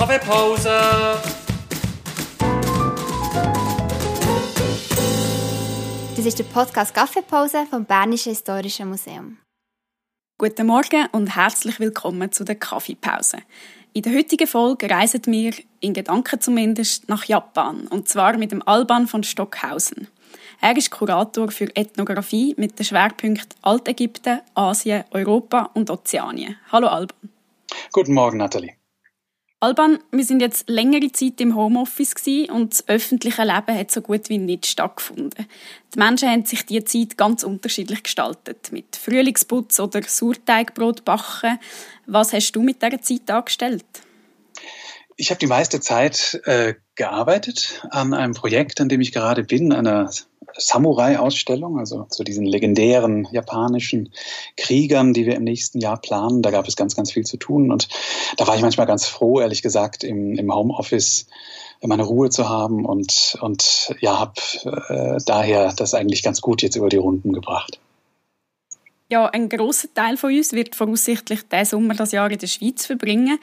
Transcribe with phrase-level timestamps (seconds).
[0.00, 0.70] Kaffeepause.
[6.16, 9.36] Das ist der Podcast Kaffeepause vom Bernischen Historischen Museum.
[10.38, 13.40] Guten Morgen und herzlich willkommen zu der Kaffeepause.
[13.92, 17.86] In der heutigen Folge reisen wir, in Gedanken zumindest, nach Japan.
[17.88, 20.08] Und zwar mit dem Alban von Stockhausen.
[20.62, 26.56] Er ist Kurator für Ethnographie mit den Schwerpunkten Altägypten, Asien, Europa und Ozeanien.
[26.72, 27.28] Hallo Alban.
[27.92, 28.79] Guten Morgen, Nathalie.
[29.62, 32.14] Alban, wir sind jetzt längere Zeit im Homeoffice
[32.50, 35.46] und das öffentliche Leben hat so gut wie nicht stattgefunden.
[35.94, 41.58] Die Menschen haben sich diese Zeit ganz unterschiedlich gestaltet, mit Frühlingsputz oder Sauerteigbrot backen.
[42.06, 43.84] Was hast du mit dieser Zeit angestellt?
[45.16, 49.74] Ich habe die meiste Zeit äh, gearbeitet an einem Projekt, an dem ich gerade bin,
[49.74, 50.10] einer
[50.60, 54.12] Samurai-Ausstellung, also zu diesen legendären japanischen
[54.56, 56.42] Kriegern, die wir im nächsten Jahr planen.
[56.42, 57.72] Da gab es ganz, ganz viel zu tun.
[57.72, 57.88] Und
[58.36, 61.26] da war ich manchmal ganz froh, ehrlich gesagt, im, im Homeoffice
[61.82, 64.34] meine Ruhe zu haben und, und ja, habe
[64.88, 67.80] äh, daher das eigentlich ganz gut jetzt über die Runden gebracht.
[69.08, 72.86] Ja, ein großer Teil von uns wird voraussichtlich diesen Sommer das Jahr in der Schweiz
[72.86, 73.38] verbringen.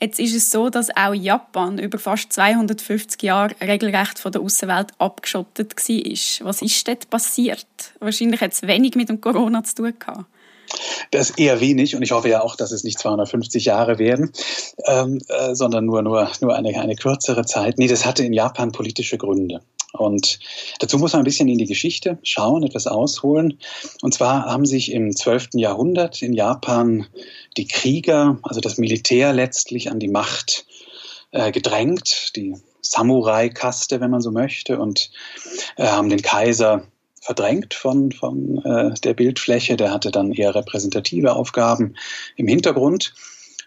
[0.00, 4.92] Jetzt ist es so, dass auch Japan über fast 250 Jahre regelrecht von der Außenwelt
[4.98, 6.46] abgeschottet war.
[6.46, 7.66] Was ist dort passiert?
[7.98, 10.26] Wahrscheinlich hat es wenig mit dem Corona zu tun gehabt.
[11.10, 14.32] Das eher wenig und ich hoffe ja auch, dass es nicht 250 Jahre werden,
[14.86, 17.78] ähm, äh, sondern nur, nur, nur eine, eine kürzere Zeit.
[17.78, 19.60] Nee, das hatte in Japan politische Gründe.
[19.92, 20.38] Und
[20.80, 23.58] dazu muss man ein bisschen in die Geschichte schauen, etwas ausholen.
[24.02, 25.50] Und zwar haben sich im 12.
[25.54, 27.06] Jahrhundert in Japan
[27.56, 30.66] die Krieger, also das Militär letztlich an die Macht
[31.30, 35.10] äh, gedrängt, die Samurai-Kaste, wenn man so möchte, und
[35.76, 36.86] äh, haben den Kaiser
[37.20, 39.76] verdrängt von, von äh, der Bildfläche.
[39.76, 41.94] Der hatte dann eher repräsentative Aufgaben
[42.36, 43.14] im Hintergrund.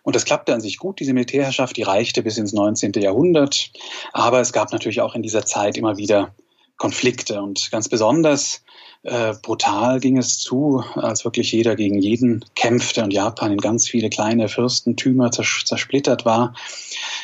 [0.03, 2.93] Und das klappte an sich gut, diese Militärherrschaft, die reichte bis ins 19.
[2.93, 3.71] Jahrhundert.
[4.13, 6.33] Aber es gab natürlich auch in dieser Zeit immer wieder
[6.77, 8.63] Konflikte und ganz besonders
[9.03, 13.87] äh, brutal ging es zu, als wirklich jeder gegen jeden kämpfte und Japan in ganz
[13.87, 16.55] viele kleine Fürstentümer zers zersplittert war.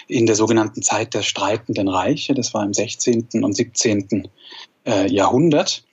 [0.08, 3.30] In der sogenannten Zeit der streitenden Reiche, das war im 16.
[3.42, 4.28] und 17.
[4.86, 5.84] Äh, Jahrhundert.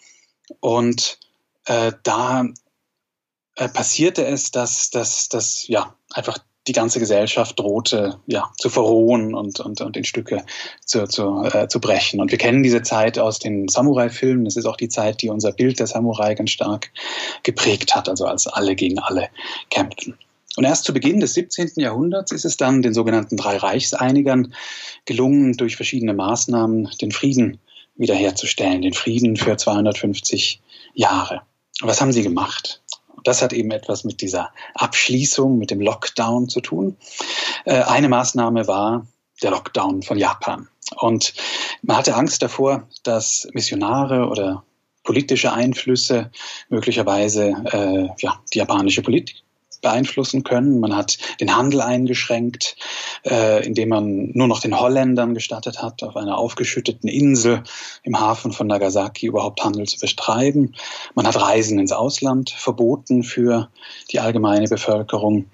[0.60, 1.18] Und
[1.66, 2.46] äh, da
[3.56, 9.34] äh, passierte es, dass, dass, dass ja, einfach die ganze Gesellschaft drohte ja, zu verrohen
[9.34, 10.44] und, und, und in Stücke
[10.84, 12.20] zu, zu, äh, zu brechen.
[12.20, 14.46] Und wir kennen diese Zeit aus den Samurai-Filmen.
[14.46, 16.90] Das ist auch die Zeit, die unser Bild der Samurai ganz stark
[17.42, 19.28] geprägt hat, also als alle gegen alle
[19.70, 20.16] kämpften.
[20.56, 21.72] Und erst zu Beginn des 17.
[21.76, 24.54] Jahrhunderts ist es dann den sogenannten drei Reichseinigern
[25.04, 27.58] gelungen, durch verschiedene Maßnahmen den Frieden
[27.96, 30.60] wiederherzustellen, den Frieden für 250
[30.94, 31.42] Jahre.
[31.80, 32.82] was haben sie gemacht?
[33.24, 36.96] das hat eben etwas mit dieser Abschließung, mit dem Lockdown zu tun.
[37.64, 39.06] Äh, eine Maßnahme war
[39.42, 40.68] der Lockdown von Japan.
[40.96, 41.34] Und
[41.82, 44.62] man hatte Angst davor, dass Missionare oder
[45.02, 46.30] politische Einflüsse
[46.68, 49.42] möglicherweise äh, ja, die japanische Politik
[49.84, 50.80] beeinflussen können.
[50.80, 52.76] Man hat den Handel eingeschränkt,
[53.24, 57.62] äh, indem man nur noch den Holländern gestattet hat, auf einer aufgeschütteten Insel
[58.02, 60.74] im Hafen von Nagasaki überhaupt Handel zu betreiben.
[61.14, 63.68] Man hat Reisen ins Ausland verboten für
[64.10, 65.46] die allgemeine Bevölkerung.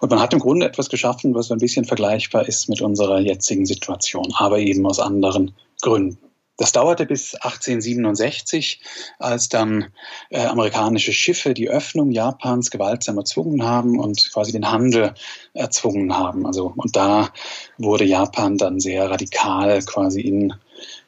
[0.00, 3.66] Und man hat im Grunde etwas geschaffen, was ein bisschen vergleichbar ist mit unserer jetzigen
[3.66, 6.25] Situation, aber eben aus anderen Gründen.
[6.58, 8.80] Das dauerte bis 1867,
[9.18, 9.92] als dann
[10.30, 15.14] äh, amerikanische Schiffe die Öffnung Japans gewaltsam erzwungen haben und quasi den Handel
[15.52, 16.46] erzwungen haben.
[16.46, 17.30] Also, und da
[17.76, 20.54] wurde Japan dann sehr radikal quasi in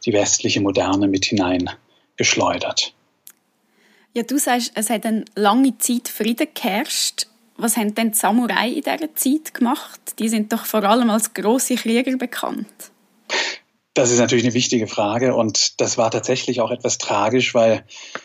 [0.04, 2.94] die westliche Moderne mit hineingeschleudert.
[4.12, 7.26] Ja, du sagst, es hat eine lange Zeit Frieden geherrscht.
[7.56, 10.00] Was haben denn die Samurai in dieser Zeit gemacht?
[10.18, 12.66] Die sind doch vor allem als große Krieger bekannt.
[13.98, 17.82] Das ist natürlich eine wichtige Frage und das war tatsächlich auch etwas tragisch, weil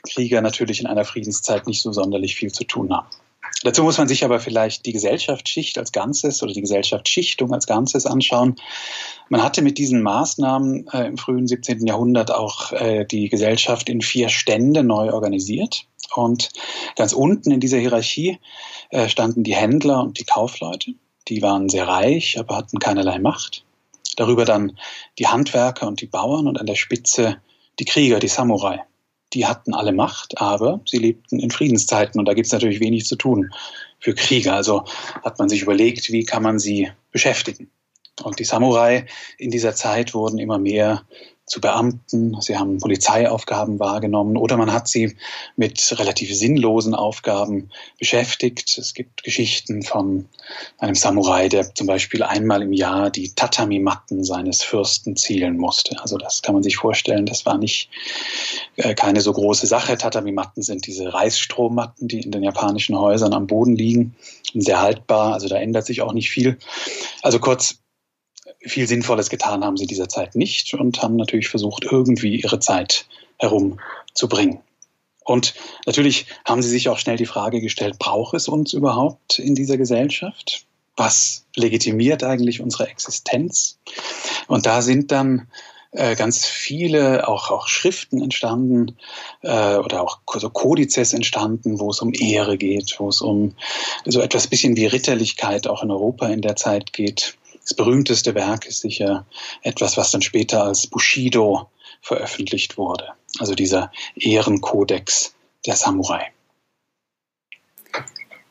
[0.08, 3.08] Krieger natürlich in einer Friedenszeit nicht so sonderlich viel zu tun haben.
[3.64, 8.06] Dazu muss man sich aber vielleicht die Gesellschaftsschicht als Ganzes oder die Gesellschaftsschichtung als Ganzes
[8.06, 8.58] anschauen.
[9.30, 11.88] Man hatte mit diesen Maßnahmen äh, im frühen 17.
[11.88, 15.88] Jahrhundert auch äh, die Gesellschaft in vier Stände neu organisiert.
[16.14, 16.50] Und
[16.96, 18.38] ganz unten in dieser Hierarchie
[18.92, 20.94] äh, standen die Händler und die Kaufleute.
[21.30, 23.66] Die waren sehr reich, aber hatten keinerlei Macht.
[24.16, 24.78] Darüber dann
[25.20, 27.38] die Handwerker und die Bauern und an der Spitze
[27.80, 28.84] die Krieger, die Samurai.
[29.34, 33.06] Die hatten alle Macht, aber sie lebten in Friedenszeiten und da gibt es natürlich wenig
[33.06, 33.52] zu tun
[34.00, 34.54] für Krieger.
[34.54, 34.84] Also
[35.24, 37.72] hat man sich überlegt, wie kann man sie beschäftigen.
[38.22, 39.08] Und die Samurai
[39.40, 41.04] in dieser Zeit wurden immer mehr
[41.46, 45.18] zu Beamten, sie haben Polizeiaufgaben wahrgenommen oder man hat sie
[45.58, 47.70] mit relativ sinnlosen Aufgaben
[48.00, 48.78] beschäftigt.
[48.78, 50.30] Es gibt Geschichten von
[50.78, 56.02] einem Samurai, der zum Beispiel einmal im Jahr die Tatami-Matten seines Fürsten zielen musste.
[56.02, 57.90] Also das kann man sich vorstellen, das war nicht
[58.78, 59.98] äh, keine so große Sache.
[59.98, 64.16] Tatami-Matten sind diese Reisstrohmatten, die in den japanischen Häusern am Boden liegen,
[64.54, 66.58] sehr haltbar, also da ändert sich auch nicht viel.
[67.22, 67.83] Also kurz,
[68.66, 73.06] viel Sinnvolles getan haben sie dieser Zeit nicht und haben natürlich versucht, irgendwie ihre Zeit
[73.38, 74.60] herumzubringen.
[75.26, 75.54] Und
[75.86, 79.78] natürlich haben sie sich auch schnell die Frage gestellt, braucht es uns überhaupt in dieser
[79.78, 80.66] Gesellschaft?
[80.96, 83.80] Was legitimiert eigentlich unsere Existenz?
[84.48, 85.48] Und da sind dann
[85.92, 88.98] äh, ganz viele auch, auch Schriften entstanden
[89.42, 93.56] äh, oder auch so Kodizes entstanden, wo es um Ehre geht, wo es um
[94.06, 97.38] so etwas bisschen wie Ritterlichkeit auch in Europa in der Zeit geht.
[97.64, 99.26] Das berühmteste Werk ist sicher
[99.62, 101.70] etwas, was dann später als Bushido
[102.02, 103.10] veröffentlicht wurde.
[103.40, 105.34] Also dieser Ehrenkodex
[105.66, 106.32] der Samurai.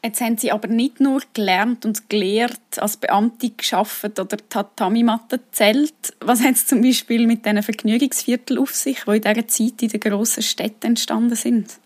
[0.04, 5.94] Jetzt haben Sie aber nicht nur gelernt und gelehrt, als Beamte geschafft oder Tatami-Matte zählt.
[6.18, 9.88] Was hat es zum Beispiel mit diesen Vergnügungsviertel auf sich, die in dieser Zeit in
[9.90, 11.78] den grossen Städten entstanden sind?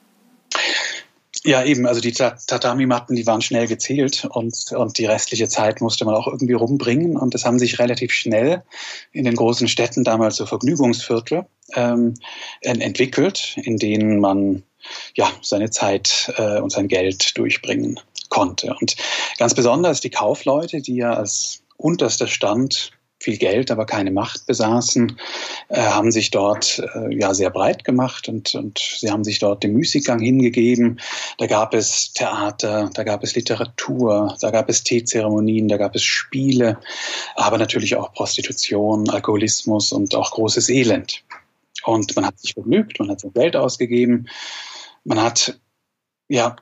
[1.47, 6.05] Ja, eben, also die Tatami-Matten, die waren schnell gezählt und, und die restliche Zeit musste
[6.05, 7.17] man auch irgendwie rumbringen.
[7.17, 8.65] Und das haben sich relativ schnell
[9.13, 12.15] in den großen Städten damals so Vergnügungsviertel ähm,
[12.63, 14.65] entwickelt, in denen man
[15.15, 18.75] ja, seine Zeit äh, und sein Geld durchbringen konnte.
[18.81, 18.97] Und
[19.39, 25.19] ganz besonders die Kaufleute, die ja als unterster Stand viel Geld, aber keine Macht besaßen,
[25.69, 29.63] äh, haben sich dort äh, ja sehr breit gemacht und, und sie haben sich dort
[29.63, 31.01] dem Müßiggang hingegeben.
[31.39, 36.03] Da gab es Theater, da gab es Literatur, da gab es Teezeremonien, da gab es
[36.03, 36.79] Spiele,
[37.37, 41.25] aber natürlich auch Prostitution, Alkoholismus und auch großes Elend.
[41.85, 44.29] Und man hat sich vergnügt, man hat sein Geld ausgegeben,
[45.05, 45.59] man hat
[46.29, 46.57] ja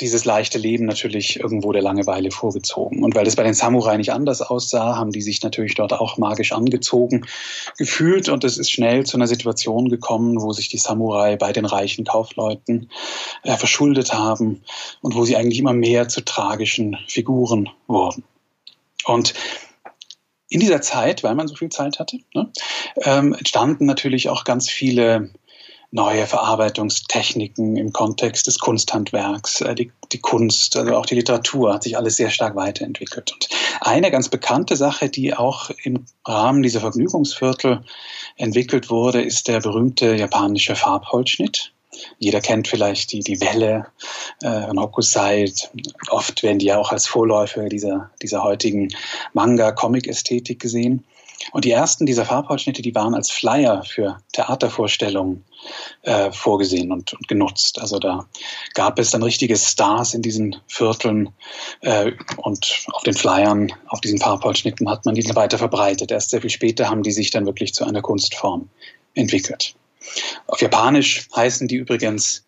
[0.00, 3.02] dieses leichte Leben natürlich irgendwo der Langeweile vorgezogen.
[3.02, 6.18] Und weil es bei den Samurai nicht anders aussah, haben die sich natürlich dort auch
[6.18, 7.26] magisch angezogen
[7.76, 8.28] gefühlt.
[8.28, 12.04] Und es ist schnell zu einer Situation gekommen, wo sich die Samurai bei den reichen
[12.04, 12.90] Kaufleuten
[13.42, 14.62] äh, verschuldet haben
[15.00, 18.22] und wo sie eigentlich immer mehr zu tragischen Figuren wurden.
[19.04, 19.34] Und
[20.48, 22.50] in dieser Zeit, weil man so viel Zeit hatte, ne,
[23.02, 25.30] ähm, entstanden natürlich auch ganz viele
[25.90, 31.82] neue Verarbeitungstechniken im Kontext des Kunsthandwerks, äh, die, die Kunst, also auch die Literatur hat
[31.82, 33.32] sich alles sehr stark weiterentwickelt.
[33.32, 33.48] Und
[33.80, 37.84] eine ganz bekannte Sache, die auch im Rahmen dieser Vergnügungsviertel
[38.36, 41.72] entwickelt wurde, ist der berühmte japanische Farbholzschnitt.
[42.18, 43.86] Jeder kennt vielleicht die, die Welle
[44.42, 45.50] äh, von Hokusai.
[46.10, 48.88] Oft werden die ja auch als Vorläufer dieser, dieser heutigen
[49.32, 51.04] Manga-Comic-Ästhetik gesehen.
[51.52, 55.44] Und die ersten dieser Farbholzschnitte, die waren als Flyer für Theatervorstellungen
[56.02, 57.80] äh, vorgesehen und, und, genutzt.
[57.80, 58.26] Also da
[58.74, 61.30] gab es dann richtige Stars in diesen Vierteln
[61.80, 66.10] äh, und auf den Flyern, auf diesen Farbholzschnitten hat man die weiter verbreitet.
[66.10, 68.68] Erst sehr viel später haben die sich dann wirklich zu einer Kunstform
[69.14, 69.74] entwickelt.
[70.46, 72.44] Auf Japanisch heißen die übrigens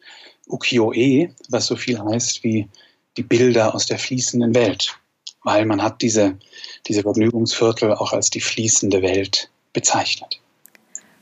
[0.49, 2.69] Ukiyo-e, was so viel heißt wie
[3.17, 4.97] die Bilder aus der fließenden Welt,
[5.43, 6.39] weil man hat diese
[6.87, 10.41] diese Vergnügungsviertel auch als die fließende Welt bezeichnet.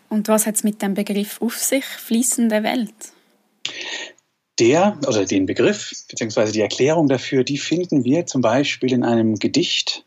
[0.09, 2.95] Und was hat es mit dem Begriff auf sich, fließende Welt?
[4.59, 9.37] Der, oder den Begriff, beziehungsweise die Erklärung dafür, die finden wir zum Beispiel in einem
[9.37, 10.05] Gedicht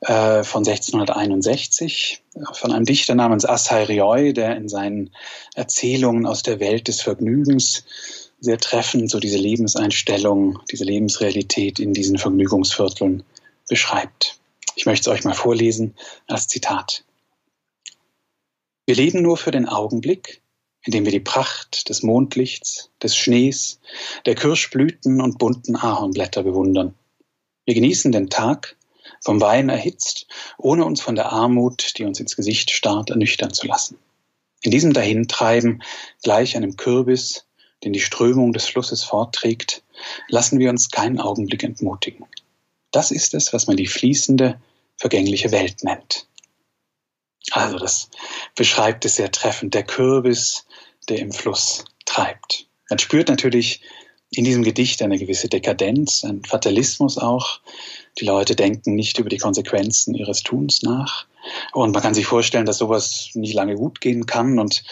[0.00, 5.10] äh, von 1661 von einem Dichter namens Asai Rioy, der in seinen
[5.54, 7.84] Erzählungen aus der Welt des Vergnügens
[8.40, 13.22] sehr treffend so diese Lebenseinstellung, diese Lebensrealität in diesen Vergnügungsvierteln
[13.68, 14.40] beschreibt.
[14.76, 15.94] Ich möchte es euch mal vorlesen
[16.26, 17.04] als Zitat.
[18.86, 20.40] Wir leben nur für den Augenblick,
[20.82, 23.80] in dem wir die Pracht des Mondlichts, des Schnees,
[24.26, 26.94] der Kirschblüten und bunten Ahornblätter bewundern.
[27.66, 28.76] Wir genießen den Tag,
[29.22, 33.66] vom Wein erhitzt, ohne uns von der Armut, die uns ins Gesicht starrt, ernüchtern zu
[33.66, 33.98] lassen.
[34.62, 35.82] In diesem Dahintreiben,
[36.22, 37.46] gleich einem Kürbis,
[37.84, 39.82] den die Strömung des Flusses fortträgt,
[40.28, 42.26] lassen wir uns keinen Augenblick entmutigen.
[42.90, 44.60] Das ist es, was man die fließende,
[44.96, 46.26] vergängliche Welt nennt.
[47.52, 48.10] Also das
[48.54, 49.74] beschreibt es sehr treffend.
[49.74, 50.66] Der Kürbis,
[51.08, 52.66] der im Fluss treibt.
[52.88, 53.80] Man spürt natürlich
[54.30, 57.60] in diesem Gedicht eine gewisse Dekadenz, ein Fatalismus auch.
[58.18, 61.26] Die Leute denken nicht über die Konsequenzen ihres Tuns nach.
[61.72, 64.82] Und man kann sich vorstellen, dass sowas nicht lange gut gehen kann und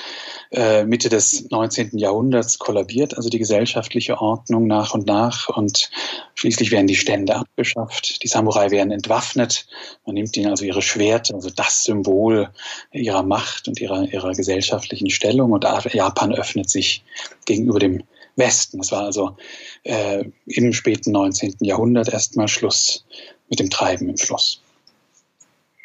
[0.50, 1.98] äh, Mitte des 19.
[1.98, 5.90] Jahrhunderts kollabiert also die gesellschaftliche Ordnung nach und nach und
[6.34, 8.22] schließlich werden die Stände abgeschafft.
[8.22, 9.66] Die Samurai werden entwaffnet.
[10.06, 12.50] Man nimmt ihnen also ihre Schwerte, also das Symbol
[12.92, 17.04] ihrer Macht und ihrer, ihrer gesellschaftlichen Stellung und Japan öffnet sich
[17.44, 18.02] gegenüber dem
[18.36, 18.80] Westen.
[18.80, 19.36] Es war also
[19.82, 21.56] äh, im späten 19.
[21.60, 23.04] Jahrhundert erstmal Schluss
[23.48, 24.62] mit dem Treiben im Fluss.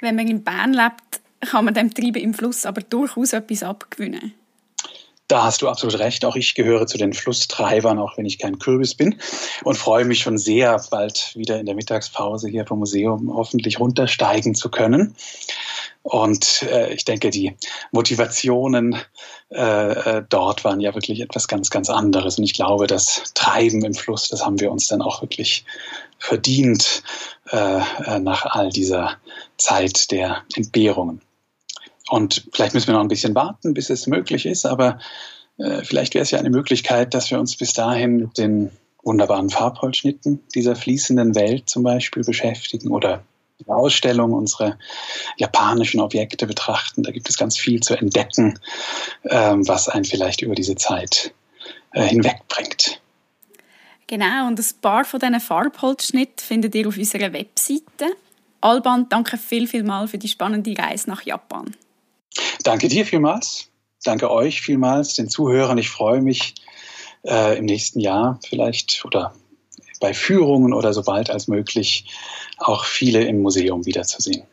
[0.04, 4.34] Wenn man in Bern lebt, kann man dem Treiben im Fluss aber durchaus etwas abgewinnen.
[5.28, 6.26] Da hast du absolut recht.
[6.26, 9.20] Auch ich gehöre zu den Flusstreibern, auch wenn ich kein Kürbis bin.
[9.64, 14.54] Und freue mich schon sehr, bald wieder in der Mittagspause hier vom Museum hoffentlich runtersteigen
[14.54, 15.16] zu können.
[16.04, 17.56] Und äh, ich denke, die
[17.94, 18.98] Motivationen
[19.50, 22.38] äh, äh, dort waren ja wirklich etwas ganz, ganz anderes.
[22.38, 25.64] Und ich glaube, das Treiben im Fluss, das haben wir uns dann auch wirklich
[26.20, 27.04] verdient
[27.52, 29.16] äh, äh, nach all dieser
[29.58, 31.22] Zeit der Entbehrungen.
[32.10, 35.00] Und vielleicht müssen wir noch ein bisschen warten, bis es möglich ist, aber
[35.58, 38.72] äh, vielleicht wäre es ja eine Möglichkeit, dass wir uns bis dahin mit den
[39.04, 43.24] wunderbaren Farbholzschnitten dieser fließenden Welt zum Beispiel beschäftigen oder
[43.60, 44.78] die Ausstellung unsere
[45.38, 47.04] japanischen Objekte betrachten.
[47.04, 48.60] Da gibt es ganz viel zu entdecken,
[49.26, 51.34] ähm, was einen vielleicht über diese Zeit
[51.92, 53.02] äh, hinwegbringt.
[54.08, 58.16] Genau, und ein paar von diesen Farbholzschnitten findet ihr auf unserer Webseite.
[58.62, 61.76] Alban, danke viel, viel mal für die spannende Reise nach Japan.
[62.64, 63.70] Danke dir vielmals.
[64.04, 65.78] Danke euch vielmals, den Zuhörern.
[65.78, 66.56] Ich freue mich
[67.24, 69.34] äh, im nächsten Jahr vielleicht oder
[70.00, 72.06] bei Führungen oder so bald als möglich
[72.58, 74.46] auch viele im Museum wiederzusehen.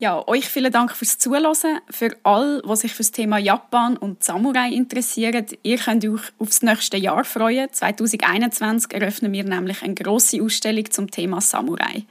[0.00, 1.78] Ja, euch vielen Dank fürs Zuhören.
[1.90, 6.62] Für alle, die sich für das Thema Japan und Samurai interessieren, ihr könnt euch aufs
[6.62, 7.70] nächste Jahr freuen.
[7.70, 12.04] 2021 eröffnen wir nämlich eine grosse Ausstellung zum Thema Samurai.